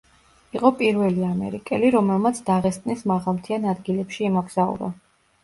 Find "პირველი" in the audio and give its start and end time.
0.77-1.25